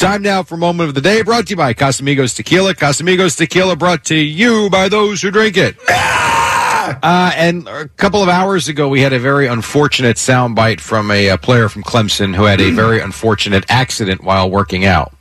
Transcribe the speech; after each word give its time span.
Time 0.00 0.22
now 0.22 0.42
for 0.42 0.56
moment 0.56 0.88
of 0.88 0.94
the 0.94 1.02
day, 1.02 1.20
brought 1.20 1.48
to 1.48 1.50
you 1.50 1.56
by 1.56 1.74
Casamigos 1.74 2.34
Tequila. 2.34 2.74
Casamigos 2.74 3.36
Tequila 3.36 3.76
brought 3.76 4.02
to 4.06 4.14
you 4.14 4.70
by 4.70 4.88
those 4.88 5.20
who 5.20 5.30
drink 5.30 5.58
it. 5.58 5.76
Uh, 5.86 7.30
and 7.36 7.68
a 7.68 7.86
couple 7.98 8.22
of 8.22 8.30
hours 8.30 8.66
ago, 8.66 8.88
we 8.88 9.02
had 9.02 9.12
a 9.12 9.18
very 9.18 9.46
unfortunate 9.46 10.16
soundbite 10.16 10.80
from 10.80 11.10
a, 11.10 11.28
uh 11.28 11.36
player 11.36 11.68
from 11.68 11.82
Clemson 11.82 12.34
who 12.34 12.44
had 12.44 12.62
a 12.62 12.70
very 12.70 12.98
unfortunate 12.98 13.66
accident 13.68 14.24
while 14.24 14.50
working 14.50 14.86
out. 14.86 15.12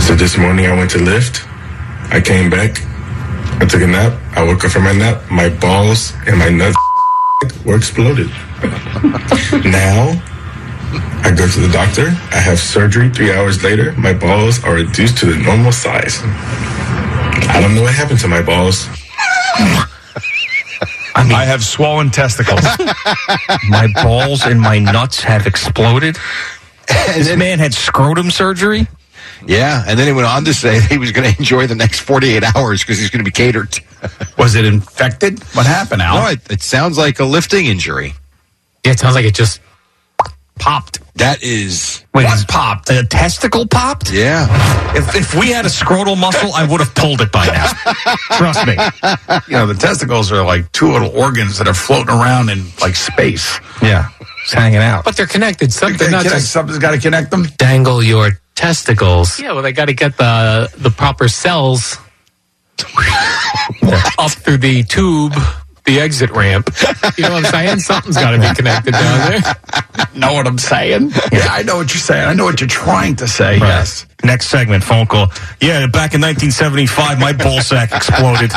So 0.00 0.14
this 0.14 0.38
morning 0.38 0.64
I 0.64 0.72
went 0.72 0.90
to 0.92 0.98
lift. 0.98 1.46
I 2.10 2.22
came 2.24 2.48
back. 2.48 2.80
I 3.60 3.66
took 3.66 3.82
a 3.82 3.86
nap. 3.86 4.18
I 4.34 4.42
woke 4.42 4.64
up 4.64 4.70
from 4.70 4.84
my 4.84 4.92
nap. 4.92 5.30
My 5.30 5.50
balls 5.50 6.14
and 6.26 6.38
my 6.38 6.48
nuts 6.48 6.78
were 7.66 7.76
exploded. 7.76 8.30
now 9.62 10.22
I 11.24 11.32
go 11.36 11.46
to 11.48 11.60
the 11.60 11.68
doctor. 11.72 12.08
I 12.30 12.38
have 12.38 12.58
surgery. 12.58 13.10
Three 13.10 13.32
hours 13.32 13.62
later, 13.62 13.92
my 13.92 14.12
balls 14.12 14.62
are 14.64 14.74
reduced 14.74 15.18
to 15.18 15.26
the 15.26 15.36
normal 15.36 15.72
size. 15.72 16.20
I 17.48 17.58
don't 17.60 17.74
know 17.74 17.82
what 17.82 17.94
happened 17.94 18.20
to 18.20 18.28
my 18.28 18.42
balls. 18.42 18.88
I 21.14 21.22
mean, 21.24 21.32
I 21.32 21.44
have 21.46 21.64
swollen 21.64 22.10
testicles. 22.10 22.60
My 23.70 23.88
balls 24.02 24.44
and 24.44 24.60
my 24.60 24.78
nuts 24.78 25.22
have 25.22 25.46
exploded. 25.46 26.18
This 26.86 27.34
man 27.36 27.58
had 27.58 27.72
scrotum 27.72 28.30
surgery. 28.30 28.86
Yeah, 29.46 29.82
and 29.86 29.98
then 29.98 30.06
he 30.06 30.12
went 30.12 30.26
on 30.26 30.44
to 30.44 30.52
say 30.54 30.80
he 30.80 30.98
was 30.98 31.12
going 31.12 31.30
to 31.32 31.38
enjoy 31.38 31.66
the 31.66 31.74
next 31.74 32.00
48 32.00 32.44
hours 32.54 32.82
because 32.82 32.98
he's 32.98 33.10
going 33.10 33.24
to 33.24 33.24
be 33.24 33.30
catered. 33.30 33.78
Was 34.38 34.54
it 34.54 34.64
infected? 34.66 35.42
What 35.54 35.66
happened, 35.66 36.02
Al? 36.02 36.22
no, 36.22 36.28
it, 36.30 36.50
it 36.50 36.62
sounds 36.62 36.98
like 36.98 37.18
a 37.18 37.24
lifting 37.24 37.66
injury. 37.66 38.14
Yeah, 38.84 38.92
it 38.92 38.98
sounds 38.98 39.14
like 39.14 39.24
it 39.24 39.34
just 39.34 39.60
popped. 40.66 40.98
That 41.16 41.42
is, 41.42 42.04
Wait, 42.12 42.24
What 42.24 42.32
his- 42.32 42.44
popped? 42.44 42.90
A 42.90 43.04
testicle 43.06 43.66
popped? 43.66 44.10
yeah. 44.12 44.46
If, 44.96 45.14
if 45.14 45.34
we 45.34 45.50
had 45.50 45.64
a 45.64 45.68
scrotal 45.68 46.18
muscle, 46.18 46.52
I 46.52 46.66
would 46.66 46.80
have 46.80 46.94
pulled 46.94 47.20
it 47.20 47.30
by 47.32 47.46
now. 47.46 47.70
Trust 48.36 48.66
me. 48.66 48.74
You 49.48 49.56
know, 49.58 49.66
the 49.66 49.76
testicles 49.78 50.30
are 50.32 50.44
like 50.44 50.70
two 50.72 50.90
little 50.92 51.10
organs 51.16 51.58
that 51.58 51.68
are 51.68 51.74
floating 51.74 52.10
around 52.10 52.50
in 52.50 52.66
like 52.80 52.96
space. 52.96 53.58
Yeah, 53.80 54.10
it's 54.42 54.52
hanging 54.52 54.78
out. 54.78 55.04
But 55.04 55.16
they're 55.16 55.26
connected. 55.26 55.68
They 55.68 55.72
Something 55.72 56.10
not 56.10 56.24
connect- 56.24 56.40
just 56.42 56.52
Something's 56.52 56.78
got 56.80 56.90
to 56.92 56.98
connect 56.98 57.30
them. 57.30 57.44
dangle 57.56 58.02
your 58.02 58.32
testicles. 58.56 59.38
Yeah, 59.40 59.52
well, 59.52 59.62
they 59.62 59.72
got 59.72 59.86
to 59.86 59.94
get 59.94 60.16
the 60.18 60.68
the 60.76 60.90
proper 60.90 61.28
cells 61.28 61.96
up 64.18 64.30
through 64.32 64.58
the 64.58 64.82
tube, 64.82 65.32
the 65.84 66.00
exit 66.00 66.30
ramp. 66.30 66.68
You 67.16 67.24
know 67.24 67.32
what 67.34 67.46
I'm 67.46 67.50
saying? 67.52 67.78
Something's 67.80 68.16
got 68.16 68.32
to 68.32 68.38
be 68.38 68.52
connected 68.54 68.92
down 68.92 69.30
there. 69.30 69.54
Know 70.16 70.32
what 70.32 70.46
I'm 70.46 70.58
saying? 70.58 71.10
Yeah, 71.32 71.46
I 71.50 71.62
know 71.62 71.76
what 71.76 71.92
you're 71.92 72.00
saying. 72.00 72.26
I 72.28 72.32
know 72.34 72.44
what 72.44 72.60
you're 72.60 72.68
trying 72.68 73.16
to 73.16 73.28
say. 73.28 73.58
Yes. 73.58 74.06
Next 74.24 74.48
segment, 74.48 74.82
phone 74.82 75.06
call. 75.06 75.28
Yeah, 75.60 75.86
back 75.86 76.14
in 76.14 76.20
1975, 76.22 77.20
my 77.20 77.32
ball 77.32 77.60
sack 77.60 77.92
exploded. 77.92 78.50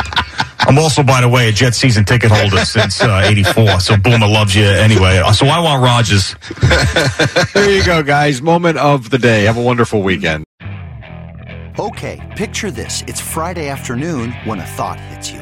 I'm 0.61 0.77
also, 0.77 1.03
by 1.03 1.21
the 1.21 1.27
way, 1.29 1.49
a 1.49 1.51
Jet 1.51 1.75
season 1.75 2.05
ticket 2.05 2.31
holder 2.31 2.63
since 2.65 3.01
uh, 3.01 3.21
84. 3.25 3.79
So 3.81 3.97
Boomer 3.97 4.27
loves 4.27 4.55
you 4.55 4.63
anyway. 4.65 5.17
Uh, 5.17 5.31
So 5.33 5.47
I 5.47 5.59
want 5.59 5.83
Rodgers. 5.83 6.35
There 7.53 7.69
you 7.69 7.83
go, 7.85 8.03
guys. 8.03 8.41
Moment 8.41 8.77
of 8.77 9.09
the 9.09 9.17
day. 9.17 9.43
Have 9.43 9.57
a 9.57 9.61
wonderful 9.63 10.01
weekend. 10.01 10.43
Okay, 11.77 12.19
picture 12.35 12.71
this. 12.71 13.03
It's 13.07 13.21
Friday 13.21 13.69
afternoon 13.69 14.31
when 14.45 14.59
a 14.59 14.65
thought 14.65 14.99
hits 14.99 15.31
you. 15.31 15.41